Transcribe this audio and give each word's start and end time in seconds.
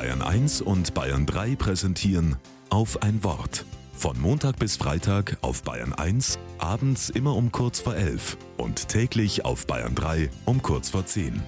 Bayern 0.00 0.22
1 0.22 0.62
und 0.62 0.94
Bayern 0.94 1.26
3 1.26 1.56
präsentieren 1.56 2.36
auf 2.70 3.02
ein 3.02 3.22
Wort. 3.22 3.66
Von 3.92 4.18
Montag 4.18 4.58
bis 4.58 4.78
Freitag 4.78 5.36
auf 5.42 5.62
Bayern 5.62 5.92
1, 5.92 6.38
abends 6.56 7.10
immer 7.10 7.36
um 7.36 7.52
kurz 7.52 7.80
vor 7.80 7.94
11 7.94 8.38
und 8.56 8.88
täglich 8.88 9.44
auf 9.44 9.66
Bayern 9.66 9.94
3 9.94 10.30
um 10.46 10.62
kurz 10.62 10.88
vor 10.88 11.04
10. 11.04 11.42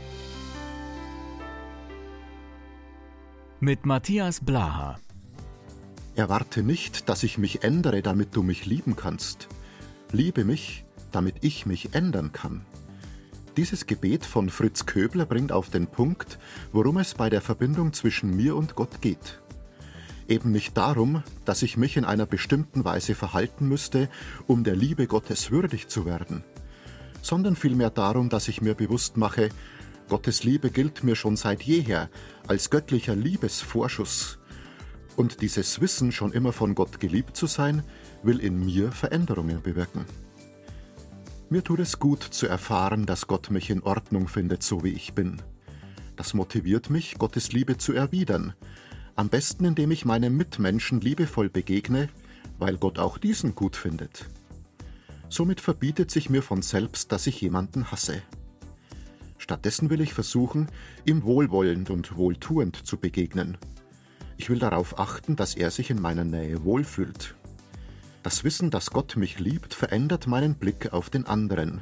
Mit 3.60 3.86
Matthias 3.86 4.40
Blaha. 4.40 5.00
Erwarte 6.14 6.62
nicht, 6.62 7.08
dass 7.08 7.22
ich 7.22 7.38
mich 7.38 7.64
ändere, 7.64 8.02
damit 8.02 8.36
du 8.36 8.42
mich 8.42 8.66
lieben 8.66 8.96
kannst. 8.96 9.48
Liebe 10.10 10.44
mich, 10.44 10.84
damit 11.10 11.36
ich 11.40 11.64
mich 11.64 11.94
ändern 11.94 12.32
kann. 12.32 12.66
Dieses 13.58 13.84
Gebet 13.86 14.24
von 14.24 14.48
Fritz 14.48 14.86
Köbler 14.86 15.26
bringt 15.26 15.52
auf 15.52 15.68
den 15.68 15.86
Punkt, 15.86 16.38
worum 16.72 16.96
es 16.96 17.12
bei 17.12 17.28
der 17.28 17.42
Verbindung 17.42 17.92
zwischen 17.92 18.34
mir 18.34 18.56
und 18.56 18.74
Gott 18.76 19.02
geht. 19.02 19.42
Eben 20.26 20.52
nicht 20.52 20.74
darum, 20.74 21.22
dass 21.44 21.60
ich 21.60 21.76
mich 21.76 21.98
in 21.98 22.06
einer 22.06 22.24
bestimmten 22.24 22.86
Weise 22.86 23.14
verhalten 23.14 23.68
müsste, 23.68 24.08
um 24.46 24.64
der 24.64 24.74
Liebe 24.74 25.06
Gottes 25.06 25.50
würdig 25.50 25.88
zu 25.88 26.06
werden, 26.06 26.44
sondern 27.20 27.54
vielmehr 27.54 27.90
darum, 27.90 28.30
dass 28.30 28.48
ich 28.48 28.62
mir 28.62 28.74
bewusst 28.74 29.18
mache, 29.18 29.50
Gottes 30.08 30.44
Liebe 30.44 30.70
gilt 30.70 31.04
mir 31.04 31.14
schon 31.14 31.36
seit 31.36 31.62
jeher 31.62 32.08
als 32.46 32.70
göttlicher 32.70 33.14
Liebesvorschuss, 33.14 34.38
und 35.14 35.42
dieses 35.42 35.78
Wissen, 35.82 36.10
schon 36.10 36.32
immer 36.32 36.52
von 36.52 36.74
Gott 36.74 36.98
geliebt 36.98 37.36
zu 37.36 37.46
sein, 37.46 37.82
will 38.22 38.40
in 38.40 38.64
mir 38.64 38.92
Veränderungen 38.92 39.60
bewirken. 39.60 40.06
Mir 41.52 41.62
tut 41.62 41.80
es 41.80 41.98
gut 41.98 42.22
zu 42.22 42.46
erfahren, 42.46 43.04
dass 43.04 43.26
Gott 43.26 43.50
mich 43.50 43.68
in 43.68 43.82
Ordnung 43.82 44.26
findet, 44.26 44.62
so 44.62 44.82
wie 44.84 44.94
ich 44.94 45.12
bin. 45.12 45.42
Das 46.16 46.32
motiviert 46.32 46.88
mich, 46.88 47.18
Gottes 47.18 47.52
Liebe 47.52 47.76
zu 47.76 47.92
erwidern. 47.92 48.54
Am 49.16 49.28
besten, 49.28 49.66
indem 49.66 49.90
ich 49.90 50.06
meinem 50.06 50.34
Mitmenschen 50.34 51.02
liebevoll 51.02 51.50
begegne, 51.50 52.08
weil 52.58 52.78
Gott 52.78 52.98
auch 52.98 53.18
diesen 53.18 53.54
gut 53.54 53.76
findet. 53.76 54.30
Somit 55.28 55.60
verbietet 55.60 56.10
sich 56.10 56.30
mir 56.30 56.42
von 56.42 56.62
selbst, 56.62 57.12
dass 57.12 57.26
ich 57.26 57.42
jemanden 57.42 57.92
hasse. 57.92 58.22
Stattdessen 59.36 59.90
will 59.90 60.00
ich 60.00 60.14
versuchen, 60.14 60.68
ihm 61.04 61.22
wohlwollend 61.22 61.90
und 61.90 62.16
wohltuend 62.16 62.76
zu 62.76 62.96
begegnen. 62.96 63.58
Ich 64.38 64.48
will 64.48 64.58
darauf 64.58 64.98
achten, 64.98 65.36
dass 65.36 65.54
er 65.54 65.70
sich 65.70 65.90
in 65.90 66.00
meiner 66.00 66.24
Nähe 66.24 66.64
wohlfühlt. 66.64 67.34
Das 68.22 68.44
Wissen, 68.44 68.70
dass 68.70 68.90
Gott 68.90 69.16
mich 69.16 69.40
liebt, 69.40 69.74
verändert 69.74 70.28
meinen 70.28 70.54
Blick 70.54 70.92
auf 70.92 71.10
den 71.10 71.26
anderen. 71.26 71.80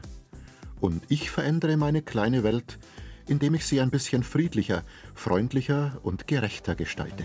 Und 0.81 1.03
ich 1.09 1.31
verändere 1.31 1.77
meine 1.77 2.01
kleine 2.01 2.43
Welt, 2.43 2.79
indem 3.27 3.55
ich 3.55 3.67
sie 3.67 3.81
ein 3.81 3.91
bisschen 3.91 4.23
friedlicher, 4.23 4.83
freundlicher 5.15 5.99
und 6.03 6.27
gerechter 6.27 6.75
gestalte. 6.75 7.25